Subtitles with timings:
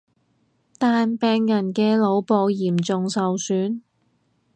[0.79, 3.81] 但病人嘅腦部嚴重受損